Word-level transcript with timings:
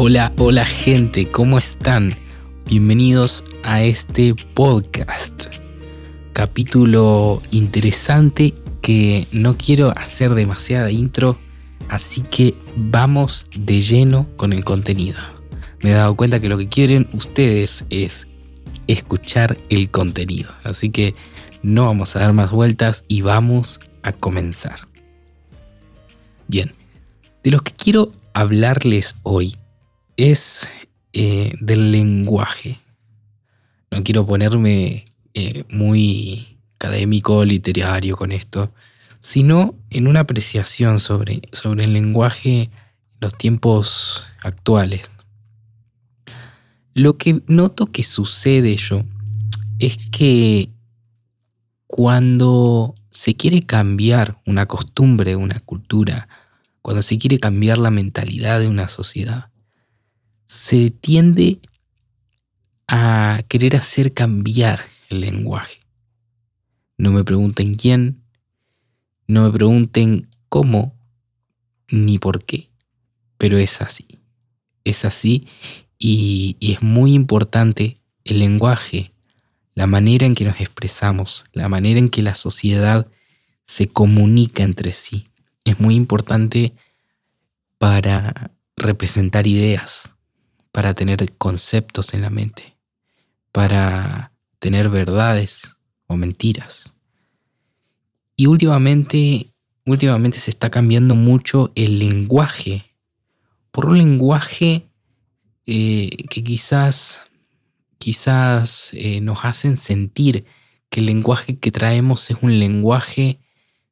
Hola, 0.00 0.32
hola 0.38 0.64
gente, 0.64 1.26
¿cómo 1.26 1.58
están? 1.58 2.12
Bienvenidos 2.66 3.42
a 3.64 3.82
este 3.82 4.32
podcast. 4.54 5.46
Capítulo 6.32 7.42
interesante 7.50 8.54
que 8.80 9.26
no 9.32 9.56
quiero 9.56 9.90
hacer 9.98 10.34
demasiada 10.34 10.92
intro, 10.92 11.36
así 11.88 12.20
que 12.20 12.54
vamos 12.76 13.46
de 13.58 13.80
lleno 13.80 14.28
con 14.36 14.52
el 14.52 14.64
contenido. 14.64 15.18
Me 15.82 15.90
he 15.90 15.94
dado 15.94 16.14
cuenta 16.14 16.38
que 16.38 16.48
lo 16.48 16.58
que 16.58 16.68
quieren 16.68 17.08
ustedes 17.12 17.84
es 17.90 18.28
escuchar 18.86 19.56
el 19.68 19.90
contenido, 19.90 20.52
así 20.62 20.90
que 20.90 21.16
no 21.64 21.86
vamos 21.86 22.14
a 22.14 22.20
dar 22.20 22.32
más 22.32 22.52
vueltas 22.52 23.04
y 23.08 23.22
vamos 23.22 23.80
a 24.04 24.12
comenzar. 24.12 24.86
Bien, 26.46 26.72
de 27.42 27.50
lo 27.50 27.58
que 27.58 27.72
quiero 27.72 28.12
hablarles 28.32 29.16
hoy 29.24 29.56
es 30.18 30.68
eh, 31.14 31.54
del 31.60 31.92
lenguaje. 31.92 32.80
No 33.90 34.04
quiero 34.04 34.26
ponerme 34.26 35.06
eh, 35.32 35.64
muy 35.70 36.58
académico, 36.74 37.44
literario 37.44 38.16
con 38.16 38.32
esto, 38.32 38.74
sino 39.20 39.74
en 39.88 40.06
una 40.06 40.20
apreciación 40.20 41.00
sobre, 41.00 41.40
sobre 41.52 41.84
el 41.84 41.94
lenguaje 41.94 42.62
en 42.62 42.70
los 43.20 43.32
tiempos 43.34 44.26
actuales. 44.42 45.10
Lo 46.94 47.16
que 47.16 47.40
noto 47.46 47.86
que 47.86 48.02
sucede 48.02 48.76
yo 48.76 49.04
es 49.78 49.96
que 50.10 50.70
cuando 51.86 52.94
se 53.10 53.36
quiere 53.36 53.62
cambiar 53.62 54.40
una 54.46 54.66
costumbre, 54.66 55.36
una 55.36 55.60
cultura, 55.60 56.28
cuando 56.82 57.02
se 57.02 57.18
quiere 57.18 57.38
cambiar 57.38 57.78
la 57.78 57.90
mentalidad 57.90 58.58
de 58.58 58.66
una 58.66 58.88
sociedad, 58.88 59.50
se 60.48 60.90
tiende 60.90 61.60
a 62.88 63.42
querer 63.48 63.76
hacer 63.76 64.14
cambiar 64.14 64.80
el 65.10 65.20
lenguaje. 65.20 65.80
No 66.96 67.12
me 67.12 67.22
pregunten 67.22 67.76
quién, 67.76 68.22
no 69.26 69.44
me 69.44 69.52
pregunten 69.52 70.26
cómo 70.48 70.96
ni 71.90 72.18
por 72.18 72.44
qué, 72.44 72.70
pero 73.36 73.58
es 73.58 73.82
así. 73.82 74.06
Es 74.84 75.04
así 75.04 75.46
y, 75.98 76.56
es 76.60 76.82
muy 76.82 77.12
importante 77.12 77.98
el 78.24 78.38
lenguaje, 78.38 79.12
la 79.74 79.86
manera 79.86 80.26
en 80.26 80.34
que 80.34 80.44
nos 80.44 80.60
expresamos, 80.60 81.44
la 81.52 81.68
manera 81.68 81.98
en 81.98 82.08
que 82.08 82.22
la 82.22 82.34
sociedad 82.34 83.06
se 83.64 83.86
comunica 83.86 84.62
entre 84.62 84.92
sí. 84.92 85.28
Es 85.64 85.78
muy 85.78 85.94
importante 85.94 86.72
para 87.76 88.50
representar 88.76 89.46
ideas, 89.46 90.14
para 90.78 90.94
tener 90.94 91.32
conceptos 91.38 92.14
en 92.14 92.22
la 92.22 92.30
mente, 92.30 92.76
para 93.50 94.30
tener 94.60 94.88
verdades 94.88 95.76
o 96.06 96.16
mentiras. 96.16 96.94
Y 98.36 98.46
últimamente, 98.46 99.52
últimamente 99.84 100.38
se 100.38 100.52
está 100.52 100.70
cambiando 100.70 101.16
mucho 101.16 101.72
el 101.74 101.98
lenguaje 101.98 102.94
por 103.72 103.86
un 103.86 103.98
lenguaje 103.98 104.88
eh, 105.66 106.10
que 106.30 106.44
quizás, 106.44 107.22
quizás 107.98 108.90
eh, 108.92 109.20
nos 109.20 109.44
hacen 109.44 109.76
sentir 109.76 110.44
que 110.90 111.00
el 111.00 111.06
lenguaje 111.06 111.58
que 111.58 111.72
traemos 111.72 112.30
es 112.30 112.38
un 112.40 112.60
lenguaje, 112.60 113.40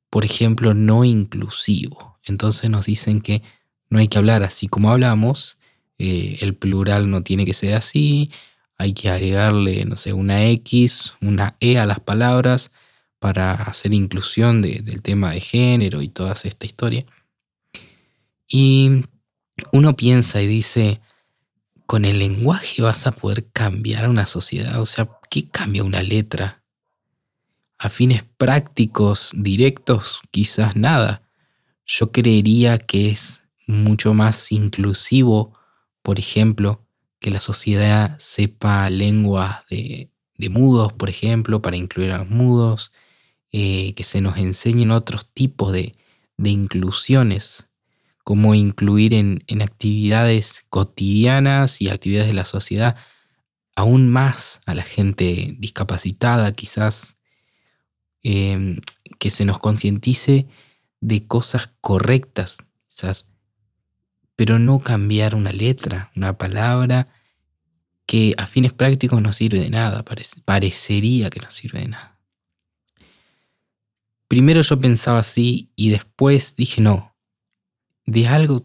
por 0.08 0.24
ejemplo, 0.24 0.72
no 0.72 1.02
inclusivo. 1.02 2.20
Entonces 2.22 2.70
nos 2.70 2.86
dicen 2.86 3.20
que 3.20 3.42
no 3.90 3.98
hay 3.98 4.06
que 4.06 4.18
hablar 4.18 4.44
así 4.44 4.68
como 4.68 4.92
hablamos, 4.92 5.58
eh, 5.98 6.38
el 6.40 6.54
plural 6.54 7.10
no 7.10 7.22
tiene 7.22 7.44
que 7.44 7.54
ser 7.54 7.74
así, 7.74 8.30
hay 8.78 8.92
que 8.92 9.10
agregarle, 9.10 9.84
no 9.84 9.96
sé, 9.96 10.12
una 10.12 10.44
X, 10.46 11.14
una 11.20 11.56
E 11.60 11.78
a 11.78 11.86
las 11.86 12.00
palabras 12.00 12.70
para 13.18 13.54
hacer 13.54 13.94
inclusión 13.94 14.60
del 14.60 15.02
tema 15.02 15.32
de 15.32 15.40
género 15.40 16.02
y 16.02 16.08
toda 16.08 16.34
esta 16.34 16.66
historia. 16.66 17.06
Y 18.46 19.04
uno 19.72 19.96
piensa 19.96 20.42
y 20.42 20.46
dice, 20.46 21.00
con 21.86 22.04
el 22.04 22.18
lenguaje 22.18 22.82
vas 22.82 23.06
a 23.06 23.12
poder 23.12 23.46
cambiar 23.52 24.08
una 24.08 24.26
sociedad. 24.26 24.80
O 24.80 24.86
sea, 24.86 25.08
¿qué 25.30 25.48
cambia 25.48 25.82
una 25.82 26.02
letra? 26.02 26.62
A 27.78 27.88
fines 27.88 28.24
prácticos, 28.36 29.32
directos, 29.34 30.20
quizás 30.30 30.76
nada. 30.76 31.22
Yo 31.86 32.12
creería 32.12 32.78
que 32.78 33.10
es 33.10 33.42
mucho 33.66 34.14
más 34.14 34.52
inclusivo 34.52 35.55
por 36.06 36.20
ejemplo, 36.20 36.86
que 37.18 37.32
la 37.32 37.40
sociedad 37.40 38.16
sepa 38.20 38.88
lenguas 38.90 39.64
de, 39.68 40.12
mudos, 40.50 40.92
por 40.92 41.08
ejemplo, 41.08 41.60
para 41.60 41.76
incluir 41.76 42.12
a 42.12 42.18
los 42.18 42.30
mudos, 42.30 42.92
eh, 43.50 43.92
que 43.94 44.04
se 44.04 44.20
nos 44.20 44.38
enseñen 44.38 44.92
otros 44.92 45.28
tipos 45.34 45.72
de, 45.72 45.96
inclusiones, 46.38 47.68
como 48.22 48.54
incluir 48.54 49.14
en, 49.14 49.42
actividades 49.60 50.64
cotidianas 50.68 51.82
y 51.82 51.88
actividades 51.88 52.28
de 52.28 52.34
la 52.34 52.44
sociedad 52.44 52.94
aún 53.74 54.08
más 54.08 54.60
a 54.64 54.76
la 54.76 54.84
gente 54.84 55.56
discapacitada, 55.58 56.52
quizás, 56.52 57.16
em, 58.22 58.78
que 59.18 59.30
se 59.30 59.44
nos 59.44 59.58
concientice 59.58 60.46
de 61.00 61.26
cosas 61.26 61.72
correctas, 61.80 62.58
quizás 62.90 63.26
pero 64.36 64.58
no 64.58 64.78
cambiar 64.78 65.34
una 65.34 65.50
letra, 65.50 66.12
una 66.14 66.36
palabra 66.36 67.08
que 68.04 68.34
a 68.38 68.46
fines 68.46 68.72
prácticos 68.72 69.20
no 69.20 69.32
sirve 69.32 69.58
de 69.58 69.70
nada, 69.70 70.04
parecería 70.44 71.30
que 71.30 71.40
no 71.40 71.50
sirve 71.50 71.80
de 71.80 71.88
nada. 71.88 72.20
Primero 74.28 74.60
yo 74.60 74.78
pensaba 74.78 75.20
así 75.20 75.70
y 75.74 75.90
después 75.90 76.54
dije 76.54 76.80
no, 76.80 77.16
de 78.04 78.28
algo, 78.28 78.64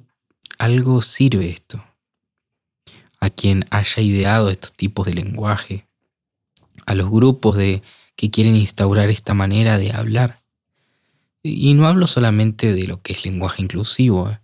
algo 0.59 1.02
sirve 1.02 1.50
esto. 1.50 1.84
A 3.20 3.30
quien 3.30 3.66
haya 3.70 4.02
ideado 4.02 4.50
estos 4.50 4.74
tipos 4.74 5.06
de 5.06 5.14
lenguaje, 5.14 5.88
a 6.86 6.96
los 6.96 7.09
grupos 7.09 7.56
de, 7.56 7.84
que 8.16 8.32
quieren 8.32 8.56
instaurar 8.56 9.09
esta 9.09 9.34
manera 9.34 9.78
de 9.78 9.92
hablar. 9.92 10.42
Y 11.44 11.74
no 11.76 11.88
hablo 11.88 12.08
solamente 12.08 12.74
de 12.74 12.88
lo 12.88 13.02
que 13.02 13.14
es 13.14 13.26
lenguaje 13.26 13.62
inclusivo, 13.62 14.30
¿eh? 14.30 14.41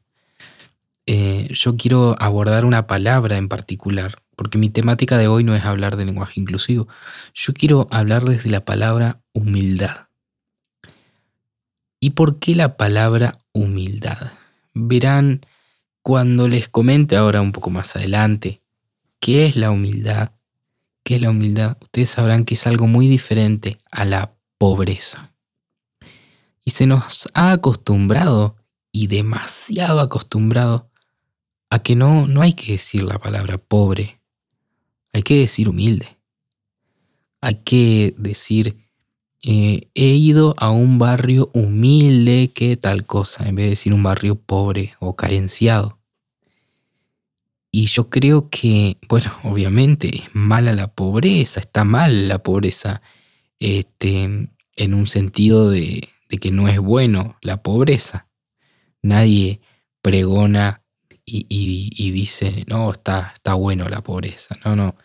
Eh, 1.07 1.47
yo 1.51 1.77
quiero 1.77 2.17
abordar 2.19 2.65
una 2.65 2.85
palabra 2.85 3.37
en 3.37 3.47
particular, 3.47 4.21
porque 4.35 4.57
mi 4.57 4.69
temática 4.69 5.17
de 5.17 5.29
hoy 5.29 5.45
no 5.45 5.55
es 5.55 5.63
hablar 5.63 5.95
de 5.95 6.03
lenguaje 6.03 6.39
inclusivo. 6.39 6.89
Yo 7.33 7.53
quiero 7.53 7.87
hablarles 7.91 8.43
de 8.43 8.49
la 8.49 8.65
palabra 8.65 9.21
humildad. 9.33 10.07
¿Y 12.01 12.11
por 12.11 12.39
qué 12.39 12.55
la 12.55 12.75
palabra 12.75 13.39
humildad? 13.53 14.33
Verán 14.73 15.45
cuando 16.03 16.49
les 16.49 16.67
comente 16.67 17.15
ahora 17.15 17.41
un 17.41 17.53
poco 17.53 17.69
más 17.69 17.95
adelante 17.95 18.61
qué 19.19 19.45
es 19.45 19.55
la 19.55 19.71
humildad. 19.71 20.33
¿Qué 21.03 21.15
es 21.15 21.21
la 21.21 21.29
humildad? 21.29 21.77
Ustedes 21.81 22.09
sabrán 22.09 22.43
que 22.43 22.55
es 22.55 22.67
algo 22.67 22.85
muy 22.85 23.07
diferente 23.07 23.79
a 23.91 24.03
la 24.03 24.35
pobreza. 24.57 25.31
Y 26.65 26.71
se 26.71 26.85
nos 26.85 27.29
ha 27.33 27.51
acostumbrado, 27.51 28.57
y 28.91 29.07
demasiado 29.07 29.99
acostumbrado, 29.99 30.89
a 31.69 31.79
que 31.79 31.95
no, 31.95 32.27
no 32.27 32.41
hay 32.41 32.53
que 32.53 32.73
decir 32.73 33.03
la 33.03 33.19
palabra 33.19 33.57
pobre, 33.57 34.19
hay 35.13 35.23
que 35.23 35.39
decir 35.39 35.69
humilde. 35.69 36.17
Hay 37.41 37.55
que 37.63 38.13
decir, 38.17 38.77
eh, 39.41 39.89
he 39.93 40.09
ido 40.09 40.55
a 40.57 40.71
un 40.71 40.99
barrio 40.99 41.49
humilde 41.53 42.51
que 42.53 42.77
tal 42.77 43.05
cosa, 43.05 43.47
en 43.47 43.55
vez 43.55 43.65
de 43.65 43.69
decir 43.71 43.93
un 43.93 44.03
barrio 44.03 44.35
pobre 44.35 44.95
o 44.99 45.15
carenciado. 45.15 45.99
Y 47.71 47.87
yo 47.87 48.09
creo 48.09 48.49
que, 48.49 48.97
bueno, 49.07 49.31
obviamente 49.43 50.15
es 50.15 50.29
mala 50.33 50.73
la 50.73 50.87
pobreza, 50.87 51.59
está 51.59 51.83
mal 51.83 52.27
la 52.27 52.39
pobreza, 52.39 53.01
este, 53.59 54.23
en 54.75 54.93
un 54.93 55.07
sentido 55.07 55.69
de, 55.69 56.09
de 56.29 56.37
que 56.37 56.51
no 56.51 56.67
es 56.67 56.79
bueno 56.79 57.37
la 57.41 57.61
pobreza. 57.61 58.27
Nadie 59.01 59.61
pregona 60.01 60.83
y, 61.29 62.11
dice, 62.11 62.63
no, 62.67 62.89
está, 62.89 63.33
está 63.35 63.53
bueno 63.53 63.89
la 63.89 64.01
pobreza. 64.01 64.57
No, 64.63 64.75
no. 64.75 64.95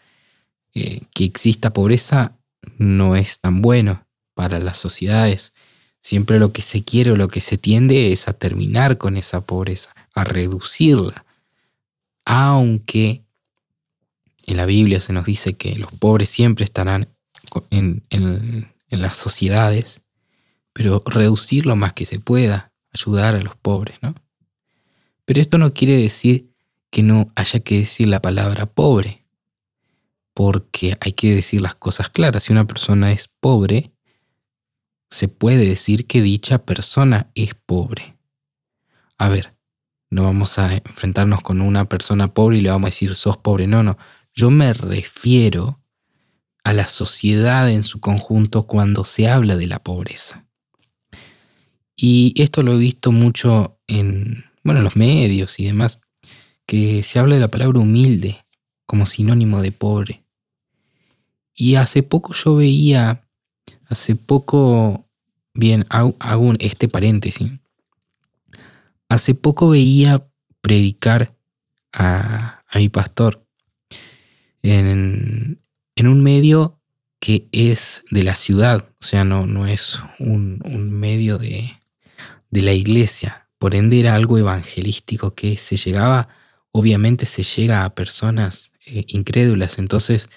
Eh, 0.75 1.03
que 1.13 1.25
exista 1.25 1.73
pobreza 1.73 2.39
no 2.79 3.17
es 3.17 3.41
tan 3.41 3.61
bueno 3.61 4.07
para 4.35 4.61
las 4.61 4.79
sociedades. 4.79 5.53
Siempre 6.01 6.39
lo 6.39 6.53
que 6.53 6.63
se 6.63 6.85
quiere 6.85 7.11
o 7.11 7.17
lo 7.17 7.29
que 7.29 7.41
se 7.41 7.59
tiende 7.59 8.13
es 8.13 8.29
a 8.29 8.33
terminar 8.33 8.99
con 8.99 9.17
esa 9.17 9.41
pobreza, 9.41 9.91
a 10.15 10.23
reducirla. 10.23 11.25
Aunque 12.25 13.25
en 14.47 14.57
la 14.57 14.67
Biblia 14.67 15.01
se 15.01 15.13
nos 15.13 15.27
dice 15.27 15.55
que 15.55 15.75
los 15.75 15.91
pobres 15.93 16.31
siempre 16.31 16.65
estarán 16.65 17.09
en, 17.71 18.05
en 18.11 18.73
las 18.91 19.17
sociedades, 19.17 20.03
pero 20.73 21.03
reducir 21.05 21.67
lo 21.67 21.75
más 21.75 21.95
que 21.95 22.05
se 22.05 22.21
pueda, 22.21 22.73
ayudar 22.93 23.35
a 23.35 23.43
los 23.43 23.57
pobres, 23.57 23.99
¿no? 24.03 24.15
Pero 25.25 25.41
esto 25.41 25.59
no 25.59 25.73
quiere 25.73 25.97
decir 25.97 26.53
que 26.91 27.03
no 27.03 27.33
haya 27.37 27.61
que 27.61 27.79
decir 27.79 28.09
la 28.09 28.21
palabra 28.21 28.67
pobre, 28.67 29.25
porque 30.35 30.97
hay 31.01 31.13
que 31.13 31.35
decir 31.35 31.61
las 31.61 31.75
cosas 31.75 32.11
claras. 32.11 32.45
Si 32.45 32.53
una 32.53 32.67
persona 32.67 33.13
es 33.13 33.29
pobre, 33.29 33.93
se 35.11 35.29
puede 35.29 35.67
decir 35.67 36.07
que 36.07 36.23
dicha 36.23 36.65
persona 36.65 37.31
es 37.35 37.55
pobre. 37.55 38.17
A 39.19 39.29
ver, 39.29 39.55
no 40.11 40.25
vamos 40.25 40.59
a 40.59 40.75
enfrentarnos 40.75 41.43
con 41.43 41.61
una 41.61 41.89
persona 41.89 42.35
pobre 42.35 42.59
y 42.59 42.61
le 42.61 42.71
vamos 42.71 42.89
a 42.89 42.91
decir 42.91 43.15
sos 43.15 43.37
pobre. 43.37 43.67
No, 43.67 43.83
no. 43.83 43.97
Yo 44.35 44.51
me 44.51 44.73
refiero 44.73 45.81
a 46.65 46.73
la 46.73 46.89
sociedad 46.89 47.71
en 47.71 47.85
su 47.85 48.01
conjunto 48.01 48.67
cuando 48.67 49.05
se 49.05 49.29
habla 49.29 49.57
de 49.57 49.67
la 49.67 49.83
pobreza. 49.83 50.47
Y 51.97 52.35
esto 52.37 52.63
lo 52.63 52.73
he 52.75 52.79
visto 52.79 53.13
mucho 53.13 53.79
en, 53.87 54.45
bueno, 54.63 54.81
en 54.81 54.85
los 54.85 54.97
medios 54.97 55.59
y 55.59 55.65
demás, 55.65 56.01
que 56.67 57.03
se 57.03 57.19
habla 57.19 57.35
de 57.35 57.41
la 57.41 57.49
palabra 57.49 57.81
humilde 57.81 58.45
como 58.87 59.07
sinónimo 59.07 59.63
de 59.63 59.73
pobre. 59.73 60.25
Y 61.55 61.75
hace 61.75 62.03
poco 62.03 62.33
yo 62.33 62.57
veía, 62.57 63.29
hace 63.87 64.17
poco, 64.17 65.09
bien, 65.55 65.87
hago, 65.91 66.55
este 66.59 66.89
paréntesis, 66.89 67.53
hace 69.09 69.35
poco 69.35 69.69
veía 69.69 70.27
predicar 70.61 71.35
a, 71.93 72.63
a 72.67 72.79
mi 72.79 72.89
pastor 72.89 73.45
en, 74.63 75.61
en 75.97 76.07
un 76.07 76.23
medio 76.23 76.83
que 77.23 77.49
es 77.53 78.03
de 78.11 78.25
la 78.25 78.35
ciudad, 78.35 78.89
o 79.01 79.05
sea, 79.05 79.23
no, 79.23 79.47
no 79.47 79.69
es 79.69 80.01
un, 80.19 80.61
medio 80.91 81.39
de, 81.39 81.79
la 82.51 82.73
iglesia. 82.73 83.49
Por 83.63 83.77
ende 83.77 84.01
era 84.01 84.17
algo 84.17 84.39
evangelístico 84.39 85.37
que 85.37 85.57
se 85.57 85.77
llegaba, 85.77 86.27
obviamente 86.73 87.27
se 87.27 87.45
llega 87.45 87.85
a 87.85 87.95
personas 87.95 88.73
eh, 88.85 89.05
incrédulas, 89.07 89.79
entonces 89.79 90.29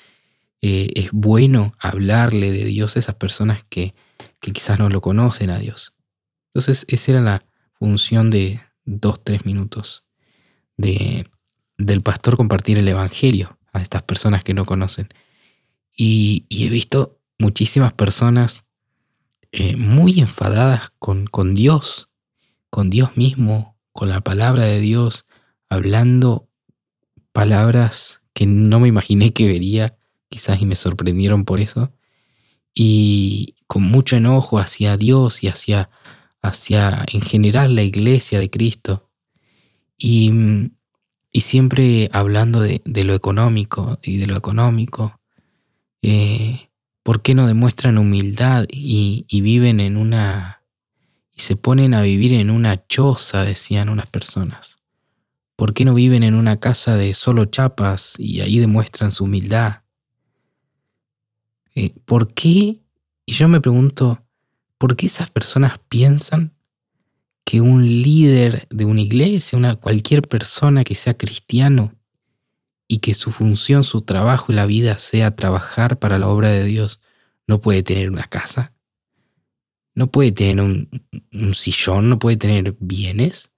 eh, 0.61 0.91
es 0.93 1.09
bueno 1.11 1.73
hablarle 1.79 2.51
de 2.51 2.65
Dios 2.65 2.95
a 2.95 2.99
esas 2.99 3.15
personas 3.15 3.63
que, 3.63 3.93
que 4.39 4.51
quizás 4.51 4.77
no 4.77 4.89
lo 4.89 5.01
conocen 5.01 5.49
a 5.49 5.57
Dios. 5.57 5.95
Entonces 6.53 6.85
esa 6.87 7.13
era 7.13 7.21
la 7.21 7.41
función 7.73 8.29
de 8.29 8.59
dos, 8.83 9.23
tres 9.23 9.43
minutos 9.43 10.03
de, 10.77 11.27
del 11.79 12.03
pastor 12.03 12.37
compartir 12.37 12.77
el 12.77 12.87
Evangelio 12.87 13.57
a 13.73 13.81
estas 13.81 14.03
personas 14.03 14.43
que 14.43 14.53
no 14.53 14.65
conocen. 14.65 15.09
Y, 15.97 16.45
he 16.51 16.69
visto 16.69 17.17
muchísimas 17.39 17.91
personas 17.91 18.65
eh, 19.51 19.77
muy 19.77 20.19
enfadadas 20.19 20.91
con, 20.99 21.25
con 21.25 21.55
Dios, 21.55 22.11
con 22.75 22.89
Dios 22.89 23.15
mismo, 23.15 23.77
con 23.93 24.09
la 24.09 24.19
palabra 24.19 24.65
de 24.65 24.81
Dios, 24.81 25.25
hablando 25.69 26.49
palabras 27.31 28.21
que 28.33 28.45
no 28.45 28.81
me 28.81 28.89
imaginé 28.89 29.31
que 29.31 29.47
vería, 29.47 29.97
quizás 30.27 30.61
y 30.61 30.65
me 30.65 30.75
sorprendieron 30.75 31.45
por 31.45 31.61
eso, 31.61 31.93
y 32.73 33.55
con 33.67 33.83
mucho 33.83 34.17
enojo 34.17 34.59
hacia 34.59 34.97
Dios 34.97 35.41
y 35.41 35.47
hacia, 35.47 35.89
hacia 36.41 37.05
en 37.13 37.21
general 37.21 37.75
la 37.75 37.83
iglesia 37.83 38.41
de 38.41 38.49
Cristo, 38.49 39.09
y, 39.97 40.33
y 41.31 41.39
siempre 41.39 42.09
hablando 42.11 42.59
de, 42.59 42.81
de, 42.83 43.05
lo 43.05 43.13
económico 43.13 43.99
y 44.03 44.17
de 44.17 44.27
lo 44.27 44.35
económico, 44.35 45.21
eh, 46.01 46.71
¿por 47.03 47.21
qué 47.21 47.35
no 47.35 47.47
demuestran 47.47 47.97
humildad 47.97 48.65
y, 48.69 49.25
viven 49.31 49.79
en 49.79 49.95
una... 49.95 50.64
y 51.35 51.41
se 51.41 51.55
ponen 51.55 51.93
a 51.93 52.01
vivir 52.01 52.33
en 52.33 52.49
una 52.49 52.87
choza, 52.87 53.43
decían 53.43 53.89
unas 53.89 54.07
personas? 54.07 54.77
¿Por 55.55 55.73
qué 55.73 55.85
no 55.85 55.93
viven 55.93 56.23
en 56.23 56.35
una 56.35 56.59
casa 56.59 56.95
de 56.95 57.13
solo 57.13 57.45
chapas 57.45 58.15
y 58.17 58.41
ahí 58.41 58.59
demuestran 58.59 59.11
su 59.11 59.25
humildad? 59.25 59.81
Eh, 61.75 61.93
¿Por 62.05 62.33
qué? 62.33 62.79
Y 63.25 63.33
yo 63.33 63.47
me 63.47 63.61
pregunto, 63.61 64.23
¿por 64.77 64.95
qué 64.95 65.05
esas 65.05 65.29
personas 65.29 65.79
piensan 65.89 66.53
que 67.43 67.61
un 67.61 67.85
líder 67.85 68.67
de 68.69 68.85
una 68.85 69.01
iglesia, 69.01 69.57
una, 69.57 69.75
cualquier 69.75 70.21
persona 70.21 70.83
que 70.83 70.95
sea 70.95 71.15
cristiano, 71.15 71.93
y 72.87 72.99
que 72.99 73.13
su 73.13 73.31
función, 73.31 73.83
su 73.83 74.01
trabajo 74.01 74.51
y 74.51 74.55
la 74.55 74.65
vida 74.65 74.97
sea 74.97 75.35
trabajar 75.35 75.97
para 75.99 76.17
la 76.17 76.27
obra 76.27 76.49
de 76.49 76.63
Dios, 76.63 76.99
no 77.47 77.61
puede 77.61 77.83
tener 77.83 78.09
una 78.09 78.23
casa, 78.23 78.73
no 79.95 80.07
puede 80.07 80.31
tener 80.31 80.61
un, 80.61 80.89
sillón, 81.55 82.09
no 82.09 82.19
puede 82.19 82.37
tener 82.37 82.75
bienes, 82.79 83.51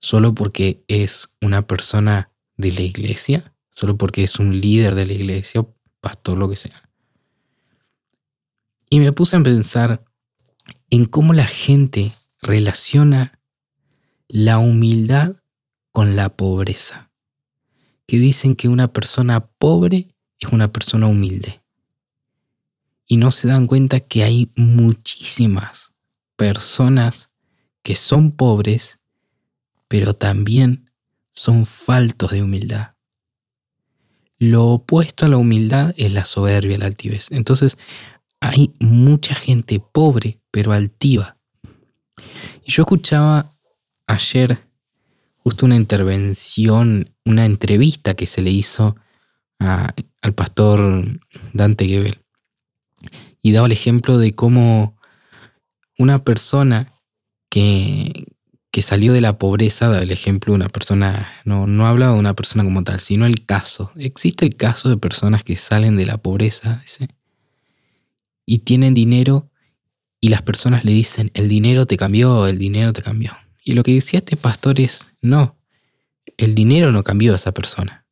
solo 0.00 0.34
porque 0.34 0.84
es 0.86 1.30
una 1.40 1.66
persona 1.66 2.30
de 2.56 2.72
la 2.72 2.82
iglesia, 2.82 3.54
solo 3.70 3.96
porque 3.96 4.22
es 4.22 4.38
un 4.38 4.60
líder 4.60 4.94
de 4.94 5.06
la 5.06 5.14
iglesia 5.14 5.66
pastor, 6.00 6.38
lo 6.38 6.48
que 6.48 6.56
sea. 6.56 6.88
Y 8.88 9.00
me 9.00 9.12
puse 9.12 9.36
a 9.36 9.42
pensar 9.42 10.04
en 10.90 11.06
cómo 11.06 11.32
la 11.32 11.46
gente 11.46 12.12
relaciona 12.42 13.40
la 14.28 14.58
humildad 14.58 15.36
con 15.90 16.14
la 16.14 16.28
pobreza 16.36 17.10
que 18.06 18.18
dicen 18.18 18.54
que 18.54 18.68
una 18.68 18.92
persona 18.92 19.46
pobre 19.46 20.14
es 20.38 20.52
una 20.52 20.72
persona 20.72 21.06
humilde. 21.06 21.62
Y 23.06 23.16
no 23.16 23.30
se 23.30 23.48
dan 23.48 23.66
cuenta 23.66 24.00
que 24.00 24.24
hay 24.24 24.50
muchísimas 24.56 25.92
personas 26.36 27.30
que 27.82 27.94
son 27.94 28.32
pobres, 28.32 28.98
pero 29.88 30.14
también 30.14 30.90
son 31.32 31.64
faltos 31.64 32.32
de 32.32 32.42
humildad. 32.42 32.94
Lo 34.38 34.66
opuesto 34.66 35.24
a 35.24 35.28
la 35.28 35.36
humildad 35.36 35.94
es 35.96 36.12
la 36.12 36.24
soberbia, 36.24 36.78
la 36.78 36.86
altivez. 36.86 37.28
Entonces, 37.30 37.78
hay 38.40 38.74
mucha 38.80 39.34
gente 39.34 39.80
pobre, 39.80 40.40
pero 40.50 40.72
altiva. 40.72 41.38
Y 42.64 42.72
yo 42.72 42.82
escuchaba 42.82 43.54
ayer 44.06 44.58
justo 45.38 45.64
una 45.64 45.76
intervención, 45.76 47.14
una 47.24 47.46
entrevista 47.46 48.14
que 48.14 48.26
se 48.26 48.42
le 48.42 48.50
hizo 48.50 48.96
al 49.58 50.34
pastor 50.34 51.20
Dante 51.52 51.86
Gebel. 51.86 52.25
Y 53.42 53.52
daba 53.52 53.66
el 53.66 53.72
ejemplo 53.72 54.18
de 54.18 54.34
cómo 54.34 54.96
una 55.98 56.18
persona 56.18 56.92
que, 57.48 58.26
que 58.70 58.82
salió 58.82 59.12
de 59.12 59.20
la 59.20 59.38
pobreza, 59.38 59.88
daba 59.88 60.02
el 60.02 60.10
ejemplo 60.10 60.52
de 60.52 60.56
una 60.56 60.68
persona, 60.68 61.28
no, 61.44 61.66
no 61.66 61.86
hablaba 61.86 62.12
de 62.12 62.18
una 62.18 62.34
persona 62.34 62.64
como 62.64 62.84
tal, 62.84 63.00
sino 63.00 63.24
el 63.26 63.46
caso. 63.46 63.90
Existe 63.96 64.44
el 64.44 64.56
caso 64.56 64.88
de 64.88 64.96
personas 64.96 65.44
que 65.44 65.56
salen 65.56 65.96
de 65.96 66.06
la 66.06 66.18
pobreza 66.18 66.82
y 68.44 68.58
tienen 68.58 68.94
dinero 68.94 69.50
y 70.20 70.28
las 70.28 70.42
personas 70.42 70.84
le 70.84 70.92
dicen, 70.92 71.30
el 71.34 71.48
dinero 71.48 71.86
te 71.86 71.96
cambió, 71.96 72.46
el 72.46 72.58
dinero 72.58 72.92
te 72.92 73.02
cambió. 73.02 73.32
Y 73.64 73.72
lo 73.72 73.82
que 73.82 73.94
decía 73.94 74.18
este 74.18 74.36
pastor 74.36 74.80
es, 74.80 75.12
no, 75.20 75.56
el 76.36 76.54
dinero 76.54 76.92
no 76.92 77.02
cambió 77.02 77.32
a 77.32 77.36
esa 77.36 77.52
persona. 77.52 78.06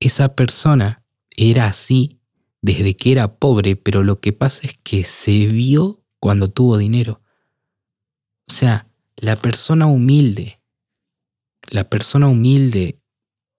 Esa 0.00 0.34
persona 0.34 1.04
era 1.30 1.66
así 1.66 2.20
desde 2.62 2.96
que 2.96 3.12
era 3.12 3.36
pobre, 3.36 3.76
pero 3.76 4.04
lo 4.04 4.20
que 4.20 4.32
pasa 4.32 4.60
es 4.62 4.78
que 4.82 5.04
se 5.04 5.46
vio 5.46 6.02
cuando 6.20 6.48
tuvo 6.48 6.78
dinero. 6.78 7.20
O 8.48 8.52
sea, 8.52 8.88
la 9.16 9.36
persona 9.36 9.86
humilde, 9.86 10.60
la 11.68 11.90
persona 11.90 12.28
humilde 12.28 13.00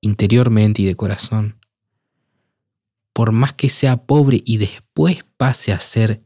interiormente 0.02 0.82
y 0.82 0.86
de 0.86 0.96
corazón, 0.96 1.60
por 3.12 3.32
más 3.32 3.54
que 3.54 3.70
sea 3.70 4.06
pobre 4.06 4.42
y 4.46 4.58
después 4.58 5.24
pase 5.38 5.74
a 5.74 5.80
ser, 5.80 6.24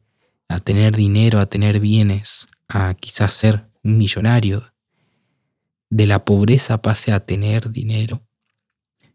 a 0.47 0.59
tener 0.59 0.95
dinero, 0.95 1.39
a 1.39 1.47
tener 1.47 1.79
bienes, 1.79 2.47
a 2.67 2.93
quizás 2.93 3.33
ser 3.33 3.69
un 3.83 3.97
millonario, 3.97 4.73
de 5.89 6.05
la 6.05 6.25
pobreza 6.25 6.81
pase 6.81 7.11
a 7.11 7.25
tener 7.25 7.71
dinero, 7.71 8.27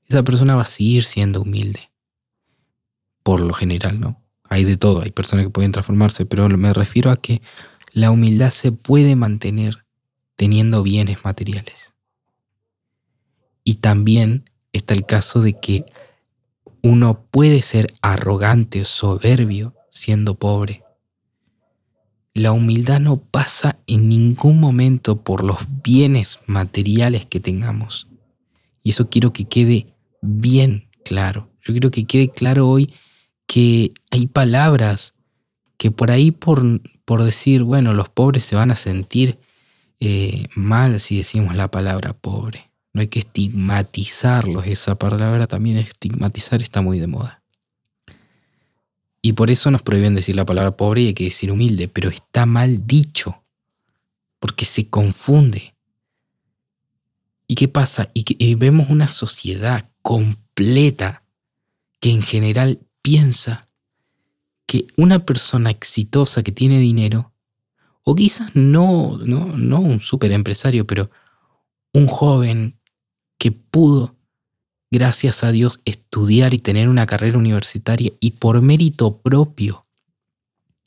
esa 0.08 0.22
persona 0.22 0.56
va 0.56 0.62
a 0.62 0.66
seguir 0.66 1.04
siendo 1.04 1.42
humilde. 1.42 1.91
Por 3.22 3.40
lo 3.40 3.54
general, 3.54 4.00
¿no? 4.00 4.20
Hay 4.48 4.64
de 4.64 4.76
todo, 4.76 5.02
hay 5.02 5.10
personas 5.10 5.46
que 5.46 5.50
pueden 5.50 5.72
transformarse, 5.72 6.26
pero 6.26 6.48
me 6.48 6.72
refiero 6.72 7.10
a 7.10 7.16
que 7.16 7.40
la 7.92 8.10
humildad 8.10 8.50
se 8.50 8.72
puede 8.72 9.16
mantener 9.16 9.84
teniendo 10.36 10.82
bienes 10.82 11.24
materiales. 11.24 11.94
Y 13.64 13.76
también 13.76 14.50
está 14.72 14.94
el 14.94 15.06
caso 15.06 15.40
de 15.40 15.58
que 15.58 15.84
uno 16.82 17.24
puede 17.30 17.62
ser 17.62 17.92
arrogante 18.02 18.82
o 18.82 18.84
soberbio 18.84 19.74
siendo 19.90 20.34
pobre. 20.34 20.82
La 22.34 22.52
humildad 22.52 22.98
no 22.98 23.18
pasa 23.18 23.78
en 23.86 24.08
ningún 24.08 24.58
momento 24.58 25.22
por 25.22 25.44
los 25.44 25.58
bienes 25.82 26.40
materiales 26.46 27.26
que 27.26 27.40
tengamos. 27.40 28.08
Y 28.82 28.90
eso 28.90 29.10
quiero 29.10 29.32
que 29.32 29.44
quede 29.44 29.94
bien 30.22 30.88
claro. 31.04 31.50
Yo 31.62 31.72
quiero 31.74 31.90
que 31.90 32.04
quede 32.06 32.30
claro 32.30 32.68
hoy 32.68 32.92
que 33.52 33.92
hay 34.10 34.28
palabras 34.28 35.12
que 35.76 35.90
por 35.90 36.10
ahí 36.10 36.30
por, 36.30 36.80
por 37.04 37.22
decir, 37.22 37.64
bueno, 37.64 37.92
los 37.92 38.08
pobres 38.08 38.44
se 38.44 38.56
van 38.56 38.70
a 38.70 38.76
sentir 38.76 39.40
eh, 40.00 40.46
mal 40.54 41.00
si 41.00 41.18
decimos 41.18 41.54
la 41.54 41.70
palabra 41.70 42.14
pobre. 42.14 42.70
no 42.94 43.02
hay 43.02 43.08
que 43.08 43.18
estigmatizarlos. 43.18 44.66
Esa 44.66 44.94
palabra 44.94 45.46
también 45.48 45.76
estigmatizar 45.76 46.62
está 46.62 46.80
muy 46.80 46.98
de 46.98 47.08
moda. 47.08 47.42
Y 49.20 49.34
por 49.34 49.50
eso 49.50 49.70
nos 49.70 49.82
prohíben 49.82 50.14
decir 50.14 50.34
la 50.34 50.46
palabra 50.46 50.74
pobre 50.74 51.02
y 51.02 51.06
hay 51.08 51.14
que 51.14 51.24
decir 51.24 51.52
humilde, 51.52 51.88
pero 51.88 52.08
está 52.08 52.46
mal 52.46 52.86
dicho, 52.86 53.42
porque 54.40 54.64
se 54.64 54.88
confunde. 54.88 55.74
¿Y 57.46 57.54
qué 57.54 57.68
pasa? 57.68 58.10
Y, 58.14 58.24
que, 58.24 58.56
vemos 58.56 58.88
una 58.88 59.08
sociedad 59.08 59.90
completa 60.00 61.22
que 62.00 62.12
en 62.12 62.22
general 62.22 62.80
piensa 63.02 63.68
que 64.66 64.86
una 64.96 65.18
persona 65.18 65.70
exitosa 65.70 66.42
que 66.42 66.52
tiene 66.52 66.78
dinero, 66.78 67.32
o 68.04 68.14
quizás 68.14 68.54
no, 68.56 69.18
no, 69.18 69.46
no 69.46 69.80
un 69.80 70.00
super 70.00 70.32
empresario, 70.32 70.86
pero 70.86 71.10
un 71.92 72.06
joven 72.06 72.78
que 73.38 73.52
pudo, 73.52 74.16
gracias 74.90 75.44
a 75.44 75.52
Dios, 75.52 75.80
estudiar 75.84 76.54
y 76.54 76.58
tener 76.58 76.88
una 76.88 77.06
carrera 77.06 77.38
universitaria 77.38 78.12
y 78.20 78.32
por 78.32 78.60
mérito 78.62 79.18
propio 79.18 79.82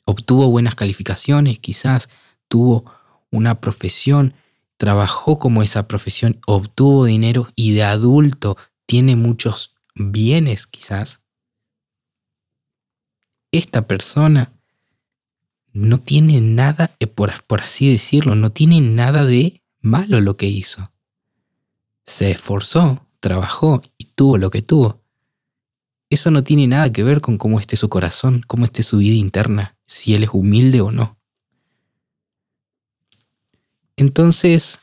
obtuvo 0.06 0.48
buenas 0.48 0.74
calificaciones, 0.74 1.58
quizás 1.58 2.08
tuvo 2.48 2.90
una 3.30 3.60
profesión, 3.60 4.34
trabajó 4.78 5.38
como 5.38 5.62
esa 5.62 5.86
profesión, 5.86 6.40
obtuvo 6.46 7.04
dinero 7.04 7.48
y 7.54 7.74
de 7.74 7.82
adulto 7.82 8.56
tiene 8.86 9.16
muchos 9.16 9.74
bienes 9.94 10.66
quizás, 10.66 11.20
esta 13.58 13.86
persona 13.86 14.52
no 15.72 15.98
tiene 15.98 16.40
nada, 16.40 16.96
eh, 17.00 17.06
por, 17.06 17.32
por 17.44 17.60
así 17.60 17.90
decirlo, 17.90 18.34
no 18.34 18.50
tiene 18.50 18.80
nada 18.80 19.24
de 19.24 19.62
malo 19.80 20.20
lo 20.20 20.36
que 20.36 20.46
hizo 20.46 20.90
se 22.06 22.30
esforzó, 22.30 23.06
trabajó 23.20 23.82
y 23.98 24.06
tuvo 24.06 24.38
lo 24.38 24.50
que 24.50 24.62
tuvo. 24.62 25.02
Eso 26.08 26.30
no 26.30 26.44
tiene 26.44 26.68
nada 26.68 26.92
que 26.92 27.02
ver 27.02 27.20
con 27.20 27.36
cómo 27.36 27.58
esté 27.58 27.76
su 27.76 27.88
corazón, 27.88 28.42
cómo 28.46 28.64
esté 28.64 28.82
su 28.84 28.98
vida 28.98 29.16
interna, 29.16 29.76
si 29.86 30.14
él 30.14 30.22
es 30.22 30.30
humilde 30.32 30.80
o 30.80 30.92
no. 30.92 31.18
Entonces, 33.96 34.78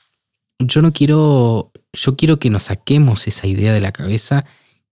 yo 0.60 0.82
no 0.82 0.92
quiero, 0.92 1.72
yo 1.94 2.18
quiero 2.18 2.40
que 2.40 2.50
nos 2.50 2.64
saquemos 2.64 3.28
esa 3.28 3.48
idea 3.48 3.72
de 3.72 3.80
la 3.80 3.94
cabeza 3.94 4.44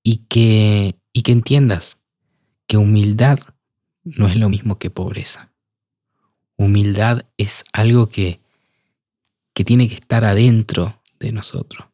y 0.04 0.18
que, 0.30 0.96
y 1.12 1.24
que 1.24 1.32
entiendas 1.34 1.98
que 2.66 2.78
humildad 2.78 3.40
no 4.04 4.28
es 4.28 4.36
lo 4.38 4.50
mismo 4.50 4.78
que 4.78 4.90
pobreza. 4.90 5.52
Humildad 6.58 7.26
es 7.38 7.64
algo 7.74 8.10
que, 8.10 8.42
que 9.54 9.64
tiene 9.64 9.88
que 9.88 9.96
estar 9.96 10.26
adentro 10.26 11.02
de 11.20 11.32
nosotros. 11.32 11.88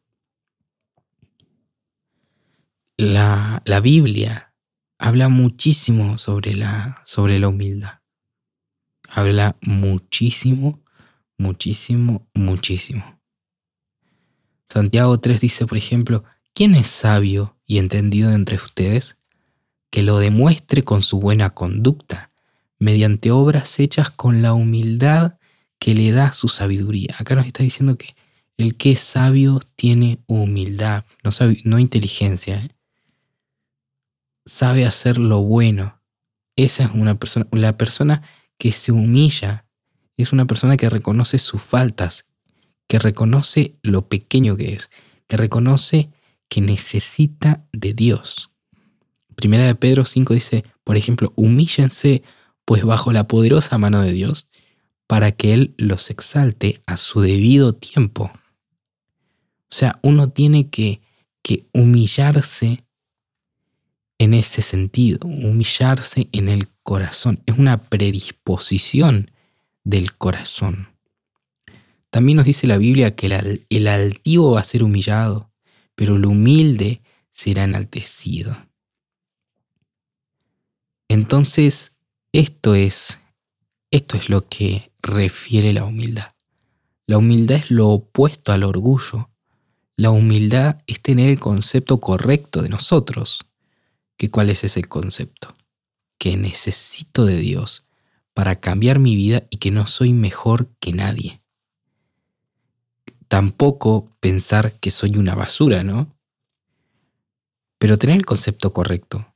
La, 2.96 3.62
Biblia 3.82 4.52
habla 4.98 5.28
muchísimo 5.28 6.18
sobre 6.18 6.54
la, 6.54 7.00
sobre 7.04 7.38
la 7.38 7.48
humildad. 7.48 8.00
Habla 9.08 9.56
muchísimo, 9.62 10.82
muchísimo, 11.36 12.28
muchísimo. 12.34 13.20
Santiago 14.68 15.18
3 15.20 15.40
dice, 15.40 15.66
por 15.66 15.78
ejemplo, 15.78 16.24
¿quién 16.52 16.74
es 16.74 16.88
sabio 16.88 17.56
y 17.64 17.78
entendido 17.78 18.32
entre 18.32 18.56
ustedes? 18.56 19.17
Que 19.90 20.02
lo 20.02 20.18
demuestre 20.18 20.84
con 20.84 21.02
su 21.02 21.20
buena 21.20 21.50
conducta, 21.50 22.30
mediante 22.78 23.30
obras 23.30 23.78
hechas 23.78 24.10
con 24.10 24.42
la 24.42 24.52
humildad 24.52 25.38
que 25.78 25.94
le 25.94 26.12
da 26.12 26.32
su 26.32 26.48
sabiduría. 26.48 27.14
Acá 27.18 27.34
nos 27.34 27.46
está 27.46 27.62
diciendo 27.62 27.96
que 27.96 28.14
el 28.56 28.76
que 28.76 28.92
es 28.92 29.00
sabio 29.00 29.60
tiene 29.76 30.18
humildad, 30.26 31.04
no, 31.22 31.30
no 31.64 31.78
inteligencia. 31.78 32.56
¿eh? 32.56 32.70
sabe 34.48 34.86
hacer 34.86 35.18
lo 35.18 35.42
bueno. 35.42 36.00
Esa 36.56 36.84
es 36.84 36.90
una 36.92 37.18
persona, 37.18 37.46
la 37.52 37.76
persona 37.76 38.22
que 38.56 38.72
se 38.72 38.90
humilla, 38.90 39.66
es 40.16 40.32
una 40.32 40.46
persona 40.46 40.76
que 40.76 40.90
reconoce 40.90 41.38
sus 41.38 41.62
faltas, 41.62 42.26
que 42.88 42.98
reconoce 42.98 43.76
lo 43.82 44.08
pequeño 44.08 44.56
que 44.56 44.72
es, 44.72 44.90
que 45.28 45.36
reconoce 45.36 46.10
que 46.48 46.60
necesita 46.60 47.64
de 47.72 47.92
Dios. 47.92 48.50
Primera 49.38 49.66
de 49.66 49.76
Pedro 49.76 50.04
5 50.04 50.34
dice, 50.34 50.64
por 50.82 50.96
ejemplo, 50.96 51.32
humíllense 51.36 52.24
pues 52.64 52.82
bajo 52.82 53.12
la 53.12 53.28
poderosa 53.28 53.78
mano 53.78 54.02
de 54.02 54.10
Dios, 54.10 54.48
para 55.06 55.30
que 55.30 55.52
Él 55.52 55.74
los 55.78 56.10
exalte 56.10 56.82
a 56.86 56.96
su 56.96 57.20
debido 57.20 57.72
tiempo. 57.72 58.32
O 58.34 59.70
sea, 59.70 60.00
uno 60.02 60.30
tiene 60.30 60.70
que, 60.70 61.00
que 61.40 61.66
humillarse 61.72 62.82
en 64.18 64.34
ese 64.34 64.60
sentido, 64.60 65.20
humillarse 65.22 66.28
en 66.32 66.48
el 66.48 66.66
corazón. 66.82 67.40
Es 67.46 67.58
una 67.58 67.80
predisposición 67.84 69.30
del 69.84 70.16
corazón. 70.16 70.88
También 72.10 72.38
nos 72.38 72.46
dice 72.46 72.66
la 72.66 72.76
Biblia 72.76 73.14
que 73.14 73.26
el, 73.68 73.86
altivo 73.86 74.50
va 74.50 74.62
a 74.62 74.64
ser 74.64 74.82
humillado, 74.82 75.52
pero 75.94 76.16
el 76.16 76.26
humilde 76.26 77.02
será 77.30 77.62
enaltecido. 77.62 78.67
Entonces, 81.08 81.92
esto 82.32 82.74
es, 82.74 83.18
esto 83.90 84.16
es 84.16 84.28
lo 84.28 84.42
que 84.42 84.92
refiere 85.02 85.72
la 85.72 85.84
humildad. 85.84 86.34
La 87.06 87.16
humildad 87.16 87.56
es 87.56 87.70
lo 87.70 87.88
opuesto 87.88 88.52
al 88.52 88.64
orgullo. 88.64 89.30
La 89.96 90.10
humildad 90.10 90.78
es 90.86 91.00
tener 91.00 91.30
el 91.30 91.40
concepto 91.40 91.98
correcto 92.00 92.62
de 92.62 92.68
nosotros 92.68 93.46
que 94.18 94.30
cuál 94.30 94.50
es 94.50 94.64
ese 94.64 94.84
concepto, 94.84 95.54
que 96.18 96.36
necesito 96.36 97.24
de 97.24 97.38
Dios 97.38 97.84
para 98.34 98.56
cambiar 98.56 98.98
mi 98.98 99.16
vida 99.16 99.44
y 99.48 99.56
que 99.56 99.70
no 99.70 99.86
soy 99.86 100.12
mejor 100.12 100.68
que 100.80 100.92
nadie. 100.92 101.40
Tampoco 103.28 104.12
pensar 104.20 104.78
que 104.80 104.90
soy 104.90 105.16
una 105.16 105.34
basura, 105.34 105.82
¿no? 105.82 106.14
Pero 107.78 107.96
tener 107.96 108.16
el 108.16 108.26
concepto 108.26 108.72
correcto, 108.72 109.34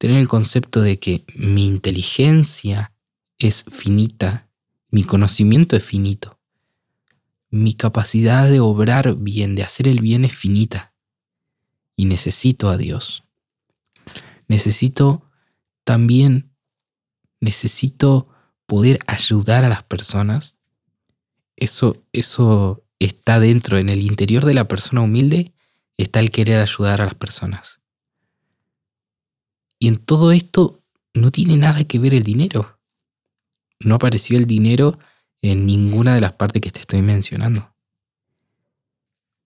tener 0.00 0.18
el 0.18 0.26
concepto 0.26 0.80
de 0.80 0.98
que 0.98 1.22
mi 1.36 1.68
inteligencia 1.68 2.92
es 3.38 3.64
finita, 3.70 4.48
mi 4.90 5.04
conocimiento 5.04 5.76
es 5.76 5.84
finito, 5.84 6.40
mi 7.50 7.74
capacidad 7.74 8.50
de 8.50 8.58
obrar 8.58 9.14
bien, 9.14 9.54
de 9.54 9.62
hacer 9.62 9.86
el 9.86 10.00
bien 10.00 10.24
es 10.24 10.34
finita, 10.34 10.92
y 11.94 12.06
necesito 12.06 12.68
a 12.68 12.76
Dios 12.76 13.22
necesito 14.50 15.22
también, 15.84 16.50
necesito 17.38 18.28
poder 18.66 18.98
ayudar 19.06 19.64
a 19.64 19.68
las 19.68 19.84
personas. 19.84 20.56
Eso, 21.54 22.02
eso 22.12 22.82
está 22.98 23.38
dentro, 23.38 23.78
en 23.78 23.88
el 23.88 24.02
interior 24.02 24.44
de 24.44 24.54
la 24.54 24.66
persona 24.66 25.02
humilde, 25.02 25.52
está 25.96 26.18
el 26.18 26.32
querer 26.32 26.58
ayudar 26.58 27.00
a 27.00 27.04
las 27.04 27.14
personas. 27.14 27.79
Y 29.80 29.88
en 29.88 29.96
todo 29.96 30.30
esto 30.30 30.84
no 31.14 31.30
tiene 31.30 31.56
nada 31.56 31.82
que 31.84 31.98
ver 31.98 32.14
el 32.14 32.22
dinero. 32.22 32.78
No 33.80 33.94
apareció 33.94 34.38
el 34.38 34.46
dinero 34.46 34.98
en 35.42 35.64
ninguna 35.64 36.14
de 36.14 36.20
las 36.20 36.34
partes 36.34 36.60
que 36.60 36.70
te 36.70 36.80
estoy 36.80 37.00
mencionando. 37.00 37.74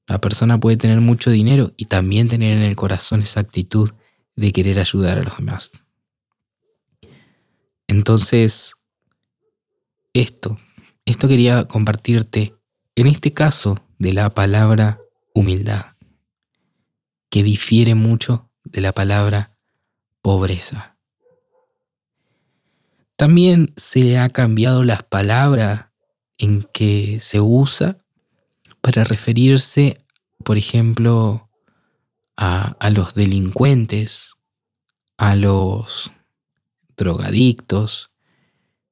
La 0.09 0.21
persona 0.21 0.59
puede 0.59 0.77
tener 0.77 1.01
mucho 1.01 1.31
dinero 1.31 1.73
y 1.77 1.87
también 1.87 2.29
tener 2.29 2.59
en 2.59 2.65
el 2.65 2.77
corazón 2.77 3.23
esa 3.23 3.41
actitud 3.41 3.93
de 4.35 4.53
querer 4.53 4.81
ayudar 4.81 5.19
a 5.19 5.23
los 5.23 5.37
demás. 5.39 5.71
Entonces, 7.87 8.75
esto, 10.13 10.59
esto 11.05 11.29
quería 11.29 11.69
compartirte 11.69 12.55
en 12.97 13.07
este 13.07 13.33
caso 13.33 13.81
de 13.99 14.13
la 14.13 14.31
palabra 14.31 15.01
humildad, 15.33 15.97
que 17.31 17.45
difiere 17.45 17.95
mucho 17.95 18.51
de 18.65 18.81
la 18.81 18.93
palabra 18.93 19.54
pobreza. 20.25 20.97
También 23.17 23.75
se 23.77 24.01
le 24.01 24.19
ha 24.19 24.31
cambiado 24.31 24.83
las 24.83 25.03
palabras 25.03 25.89
en 26.39 26.63
que 26.73 27.21
se 27.21 27.41
usa 27.41 27.99
para 28.81 29.05
referirse, 29.05 30.03
por 30.43 30.57
ejemplo, 30.57 31.51
a, 32.39 32.75
los 32.91 33.15
delincuentes, 33.15 34.33
a 35.19 35.37
los 35.37 36.11
drogadictos, 36.97 38.11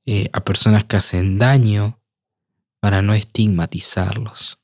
eh, 0.04 0.28
a 0.34 0.44
personas 0.44 0.84
que 0.84 0.96
hacen 0.96 1.38
daño, 1.38 1.98
para 2.78 3.00
no 3.00 3.14
estigmatizarlos. 3.14 4.58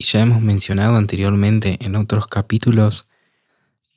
Y 0.00 0.04
ya 0.04 0.20
hemos 0.20 0.40
mencionado 0.40 0.96
anteriormente 0.96 1.76
en 1.82 1.94
otros 1.94 2.26
capítulos 2.26 3.06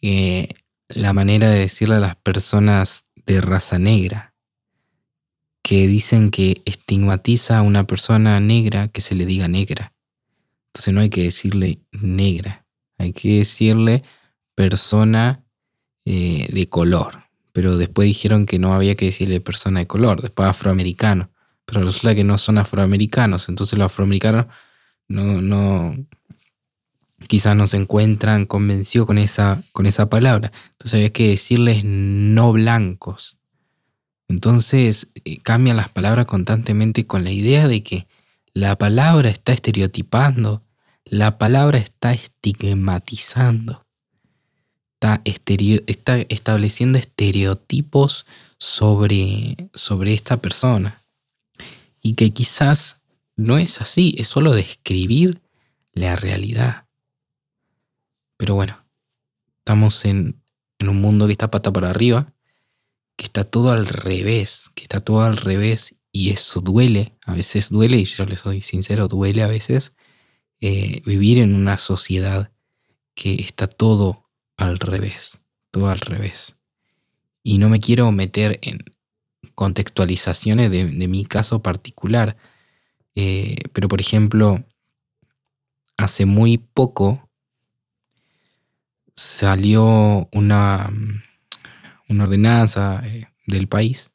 la 0.02 1.14
manera 1.14 1.50
de 1.50 1.60
decirle 1.60 1.96
a 1.96 2.00
las 2.02 2.18
personas 2.18 3.06
de 3.26 3.40
raza 3.40 3.80
negra, 3.80 4.34
que 5.62 5.88
dicen 5.88 6.30
que 6.30 6.62
estigmatiza 6.66 7.60
a 7.60 7.62
una 7.62 7.88
persona 7.88 8.38
negra 8.42 8.90
que 8.90 9.00
se 9.00 9.16
le 9.16 9.26
diga 9.26 9.48
negra. 9.48 9.94
Entonces 10.68 10.94
no 10.94 11.00
hay 11.00 11.10
que 11.10 11.24
decirle 11.24 11.80
negra, 11.94 12.66
hay 12.98 13.14
que 13.14 13.38
decirle 13.38 14.04
persona 14.56 15.46
eh, 16.04 16.50
de 16.52 16.68
color. 16.68 17.30
Pero 17.54 17.78
después 17.78 18.08
dijeron 18.08 18.46
que 18.46 18.60
no 18.60 18.74
había 18.74 18.96
que 18.96 19.06
decirle 19.06 19.40
persona 19.40 19.80
de 19.80 19.88
color, 19.88 20.22
después 20.22 20.50
afroamericano. 20.50 21.30
Pero 21.64 21.82
resulta 21.82 22.14
que 22.14 22.26
no 22.26 22.38
son 22.38 22.58
afroamericanos, 22.58 23.48
entonces 23.48 23.80
los 23.80 23.86
afroamericanos 23.86 24.48
no, 25.08 25.42
no, 25.42 25.96
quizás 27.28 27.56
no 27.56 27.68
se 27.68 27.78
encuentran 27.78 28.46
convencidos 28.46 29.08
con 29.08 29.18
esa, 29.18 29.62
con 29.72 29.86
esa 29.86 30.10
palabra. 30.10 30.52
Entonces 30.72 30.94
había 30.96 31.14
que 31.14 31.30
decirles 31.30 31.84
no 31.84 32.52
blancos. 32.54 33.38
Entonces 34.28 35.12
eh, 35.26 35.38
cambian 35.40 35.78
las 35.78 35.90
palabras 35.90 36.26
constantemente 36.26 37.06
con 37.06 37.24
la 37.24 37.32
idea 37.32 37.68
de 37.68 37.84
que 37.84 38.08
la 38.54 38.78
palabra 38.78 39.30
está 39.30 39.54
estereotipando, 39.54 40.64
la 41.06 41.38
palabra 41.38 41.80
está 41.80 42.14
estigmatizando, 42.14 43.86
está, 45.00 45.22
está 45.88 46.18
estableciendo 46.30 47.00
estereotipos 47.00 48.26
sobre, 48.58 49.70
sobre 49.74 50.14
esta 50.14 50.38
persona. 50.38 51.02
Y 52.02 52.14
que 52.14 52.32
quizás 52.32 53.03
no 53.36 53.58
es 53.58 53.82
así, 53.82 54.16
es 54.18 54.28
solo 54.28 54.54
describir 54.54 55.42
la 55.94 56.16
realidad. 56.16 56.88
Pero 58.38 58.56
bueno, 58.56 58.86
estamos 59.60 60.06
en, 60.06 60.42
en 60.80 60.90
un 60.90 61.02
mundo 61.02 61.28
que 61.28 61.34
está 61.34 61.52
pata 61.52 61.72
para 61.72 61.90
arriba, 61.90 62.34
que 63.16 63.26
está 63.26 63.44
todo 63.44 63.72
al 63.72 63.86
revés, 63.86 64.70
que 64.76 64.84
está 64.84 65.00
todo 65.00 65.22
al 65.22 65.38
revés 65.38 65.96
y 66.12 66.30
eso 66.30 66.62
duele, 66.62 67.14
a 67.26 67.34
veces 67.34 67.70
duele, 67.70 67.98
y 67.98 68.06
yo 68.06 68.26
le 68.26 68.36
soy 68.36 68.62
sincero, 68.62 69.08
duele 69.08 69.42
a 69.42 69.48
veces 69.48 69.94
eh, 70.62 71.02
vivir 71.06 71.40
en 71.40 71.56
una 71.56 71.78
sociedad 71.78 72.52
que 73.16 73.36
está 73.36 73.68
todo 73.68 74.30
al 74.56 74.80
revés, 74.80 75.40
todo 75.72 75.90
al 75.90 76.00
revés. 76.00 76.56
Y 77.42 77.58
no 77.58 77.68
me 77.68 77.80
quiero 77.80 78.12
meter 78.12 78.60
en 78.62 78.80
contextualizaciones 79.56 80.72
de, 80.72 80.86
mi 80.86 81.26
caso 81.26 81.62
particular, 81.62 82.38
eh, 83.16 83.56
pero 83.74 83.88
por 83.88 84.02
ejemplo, 84.02 84.64
hace 85.98 86.26
muy 86.26 86.58
poco 86.58 87.30
salió 89.16 90.28
una, 90.32 90.92
una 92.10 92.24
ordenanza 92.24 93.02
eh, 93.06 93.28
del 93.46 93.68
país 93.68 94.12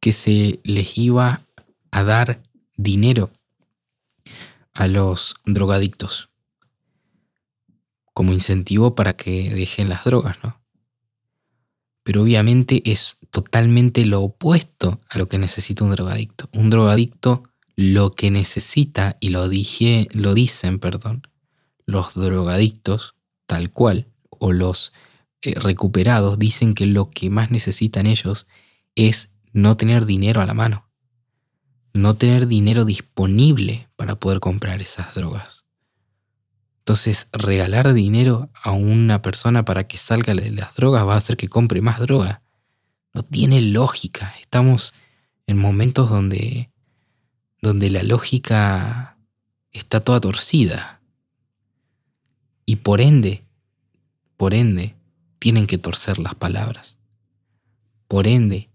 que 0.00 0.12
se 0.12 0.60
les 0.64 0.96
iba 0.98 1.46
a 1.90 2.02
dar 2.02 2.42
dinero 2.76 3.30
a 4.72 4.86
los 4.86 5.34
drogadictos 5.44 6.30
como 8.12 8.32
incentivo 8.32 8.94
para 8.94 9.14
que 9.14 9.50
dejen 9.54 9.88
las 9.88 10.04
drogas, 10.04 10.38
¿no? 10.42 10.60
Pero 12.02 12.22
obviamente 12.22 12.82
es 12.90 13.18
totalmente 13.30 14.04
lo 14.04 14.22
opuesto 14.22 15.00
a 15.08 15.18
lo 15.18 15.28
que 15.28 15.38
necesita 15.38 15.84
un 15.84 15.92
drogadicto. 15.92 16.48
Un 16.52 16.70
drogadicto 16.70 17.49
lo 17.76 18.14
que 18.14 18.30
necesita, 18.30 19.16
y 19.20 19.30
lo, 19.30 19.48
dije, 19.48 20.08
lo 20.12 20.34
dicen, 20.34 20.78
perdón, 20.78 21.26
los 21.86 22.14
drogadictos, 22.14 23.14
tal 23.46 23.70
cual, 23.70 24.08
o 24.28 24.52
los 24.52 24.92
eh, 25.42 25.54
recuperados, 25.58 26.38
dicen 26.38 26.74
que 26.74 26.86
lo 26.86 27.10
que 27.10 27.30
más 27.30 27.50
necesitan 27.50 28.06
ellos 28.06 28.46
es 28.94 29.30
no 29.52 29.76
tener 29.76 30.06
dinero 30.06 30.40
a 30.40 30.46
la 30.46 30.54
mano, 30.54 30.88
no 31.92 32.14
tener 32.14 32.46
dinero 32.46 32.84
disponible 32.84 33.88
para 33.96 34.16
poder 34.16 34.40
comprar 34.40 34.80
esas 34.80 35.14
drogas. 35.14 35.64
Entonces, 36.80 37.28
regalar 37.32 37.92
dinero 37.92 38.50
a 38.54 38.72
una 38.72 39.22
persona 39.22 39.64
para 39.64 39.86
que 39.86 39.96
salga 39.96 40.34
de 40.34 40.50
las 40.50 40.74
drogas 40.74 41.06
va 41.06 41.14
a 41.14 41.18
hacer 41.18 41.36
que 41.36 41.48
compre 41.48 41.80
más 41.82 42.00
droga. 42.00 42.42
No 43.12 43.22
tiene 43.22 43.60
lógica. 43.60 44.34
Estamos 44.40 44.94
en 45.46 45.58
momentos 45.58 46.10
donde, 46.10 46.69
donde 47.60 47.90
la 47.90 48.02
lógica 48.02 49.16
está 49.72 50.00
toda 50.00 50.20
torcida. 50.20 51.00
Y 52.66 52.76
por 52.76 53.00
ende, 53.00 53.44
por 54.36 54.54
ende, 54.54 54.94
tienen 55.38 55.66
que 55.66 55.78
torcer 55.78 56.18
las 56.18 56.34
palabras. 56.34 56.96
Por 58.08 58.26
ende, 58.26 58.70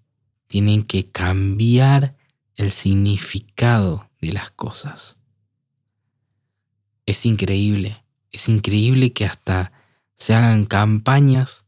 tienen 0.48 0.84
que 0.84 1.10
cambiar 1.10 2.16
el 2.56 2.72
significado 2.72 4.10
de 4.22 4.32
las 4.32 4.52
cosas. 4.52 5.18
Es 7.06 7.26
increíble, 7.26 8.04
es 8.32 8.50
increíble 8.50 9.14
que 9.14 9.26
hasta 9.26 9.72
se 10.16 10.34
hagan 10.34 10.66
campañas 10.66 11.66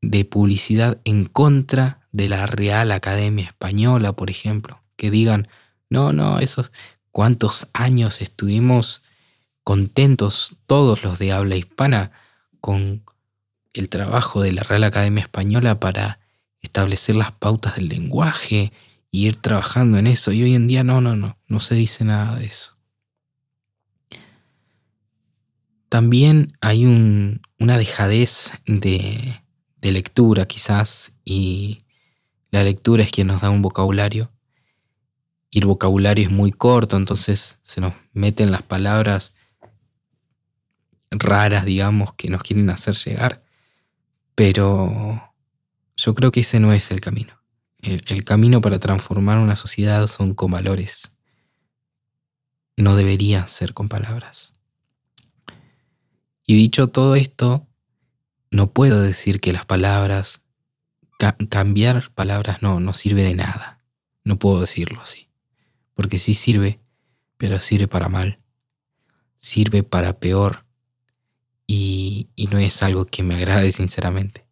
de 0.00 0.24
publicidad 0.24 1.00
en 1.04 1.24
contra 1.24 2.06
de 2.12 2.28
la 2.28 2.46
Real 2.46 2.92
Academia 2.92 3.46
Española, 3.46 4.12
por 4.12 4.30
ejemplo, 4.30 4.80
que 4.96 5.10
digan, 5.10 5.48
no, 5.90 6.12
no, 6.12 6.38
esos 6.38 6.72
cuántos 7.10 7.68
años 7.72 8.20
estuvimos 8.20 9.02
contentos 9.64 10.56
todos 10.66 11.02
los 11.02 11.18
de 11.18 11.32
habla 11.32 11.56
hispana 11.56 12.12
con 12.60 13.02
el 13.72 13.88
trabajo 13.88 14.42
de 14.42 14.52
la 14.52 14.62
Real 14.62 14.84
Academia 14.84 15.22
Española 15.22 15.80
para 15.80 16.20
establecer 16.60 17.14
las 17.14 17.32
pautas 17.32 17.76
del 17.76 17.88
lenguaje 17.88 18.72
y 19.10 19.26
ir 19.26 19.36
trabajando 19.36 19.98
en 19.98 20.06
eso. 20.06 20.32
Y 20.32 20.42
hoy 20.42 20.54
en 20.54 20.68
día 20.68 20.84
no, 20.84 21.00
no, 21.00 21.16
no, 21.16 21.38
no 21.46 21.60
se 21.60 21.74
dice 21.74 22.04
nada 22.04 22.36
de 22.36 22.46
eso. 22.46 22.76
También 25.88 26.52
hay 26.60 26.84
una 26.84 27.78
dejadez 27.78 28.52
de, 28.66 29.42
de 29.80 29.92
lectura 29.92 30.46
quizás 30.46 31.12
y 31.24 31.82
la 32.50 32.62
lectura 32.62 33.02
es 33.02 33.10
quien 33.10 33.28
nos 33.28 33.40
da 33.40 33.50
un 33.50 33.62
vocabulario 33.62 34.30
y 35.50 35.60
el 35.60 35.66
vocabulario 35.66 36.24
es 36.24 36.30
muy 36.30 36.52
corto, 36.52 36.96
entonces 36.96 37.58
se 37.62 37.80
nos 37.80 37.94
meten 38.12 38.50
las 38.50 38.62
palabras 38.62 39.32
raras, 41.10 41.64
digamos, 41.64 42.14
que 42.14 42.28
nos 42.28 42.42
quieren 42.42 42.68
hacer 42.70 42.94
llegar. 42.94 43.42
Pero 44.34 45.32
yo 45.96 46.14
creo 46.14 46.30
que 46.30 46.40
ese 46.40 46.60
no 46.60 46.72
es 46.72 46.90
el 46.90 47.00
camino. 47.00 47.34
El, 47.80 48.24
camino 48.24 48.60
para 48.60 48.78
transformar 48.78 49.38
una 49.38 49.56
sociedad 49.56 50.06
son 50.06 50.34
con 50.34 50.50
valores. 50.50 51.12
No 52.76 52.96
debería 52.96 53.46
ser 53.46 53.72
con 53.72 53.88
palabras. 53.88 54.52
Y 56.44 56.54
dicho 56.54 56.88
todo 56.88 57.14
esto, 57.14 57.66
no 58.50 58.72
puedo 58.72 59.00
decir 59.00 59.40
que 59.40 59.52
las 59.52 59.64
palabras, 59.64 60.42
cambiar 61.48 62.10
palabras 62.12 62.62
no, 62.62 62.80
no 62.80 62.92
sirve 62.92 63.22
de 63.22 63.34
nada. 63.34 63.80
No 64.24 64.38
puedo 64.38 64.60
decirlo 64.60 65.00
así. 65.00 65.27
Porque 65.98 66.20
sí 66.20 66.34
sirve, 66.34 66.78
pero 67.38 67.58
sirve 67.58 67.88
para 67.88 68.08
mal. 68.08 68.38
Sirve 69.34 69.82
para 69.82 70.20
peor 70.20 70.64
y, 71.66 72.28
no 72.52 72.58
es 72.58 72.84
algo 72.84 73.04
que 73.04 73.24
me 73.24 73.34
agrade 73.34 73.72
sinceramente. 73.72 74.44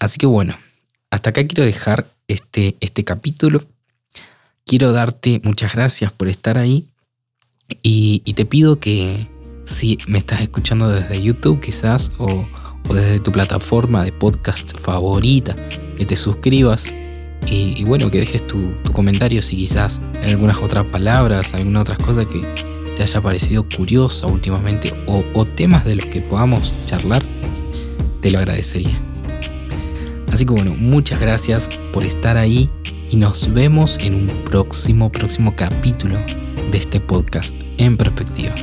Así 0.00 0.16
que 0.16 0.24
bueno, 0.24 0.56
hasta 1.10 1.28
acá 1.28 1.46
quiero 1.46 1.62
dejar 1.62 2.10
este, 2.26 2.78
este 2.80 3.04
capítulo. 3.04 3.66
Quiero 4.64 4.92
darte 4.92 5.42
muchas 5.44 5.74
gracias 5.74 6.10
por 6.10 6.28
estar 6.28 6.56
ahí 6.56 6.88
y, 7.82 8.20
te 8.32 8.46
pido 8.46 8.80
que 8.80 9.28
si 9.66 9.98
me 10.06 10.16
estás 10.16 10.40
escuchando 10.40 10.88
desde 10.88 11.22
YouTube 11.22 11.60
quizás 11.60 12.10
o, 12.16 12.46
desde 12.94 13.20
tu 13.20 13.30
plataforma 13.30 14.04
de 14.04 14.12
podcast 14.12 14.74
favorita, 14.78 15.54
que 15.98 16.06
te 16.06 16.16
suscribas 16.16 16.94
y, 17.46 17.84
bueno, 17.84 18.10
que 18.10 18.18
dejes 18.18 18.46
tu, 18.46 18.72
comentario 18.92 19.42
si 19.42 19.56
quizás 19.56 20.00
hay 20.22 20.30
algunas 20.30 20.58
otras 20.58 20.86
palabras, 20.86 21.54
algunas 21.54 21.82
otras 21.82 21.98
cosas 21.98 22.26
que, 22.26 22.42
te 22.96 23.02
haya 23.02 23.22
parecido 23.22 23.64
curiosa 23.74 24.26
últimamente 24.26 24.92
o, 25.06 25.44
temas 25.46 25.84
de 25.86 25.94
los 25.94 26.04
que 26.04 26.20
podamos 26.20 26.72
charlar, 26.86 27.22
te 28.20 28.30
lo 28.30 28.38
agradecería. 28.38 28.98
Así 30.30 30.44
que 30.44 30.52
bueno, 30.52 30.74
muchas 30.78 31.20
gracias 31.20 31.68
por 31.92 32.04
estar 32.04 32.36
ahí 32.36 32.68
y 33.10 33.16
nos 33.16 33.52
vemos 33.52 33.98
en 33.98 34.14
un 34.14 34.26
próximo, 34.44 35.10
próximo 35.10 35.54
capítulo 35.56 36.18
de 36.70 36.78
este 36.78 37.00
podcast 37.00 37.54
en 37.78 37.96
perspectiva. 37.96 38.54